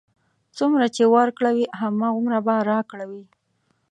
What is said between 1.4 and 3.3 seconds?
وي، هماغومره به راکړه وي.